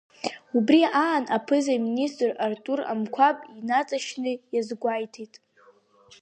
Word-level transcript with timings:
Убри 0.57 0.81
аан, 1.03 1.23
аԥыза-министр 1.35 2.27
Артур 2.45 2.79
Амқәаб 2.91 3.37
инаҵшьны 3.57 4.33
иазгәеиҭеит… 4.53 5.33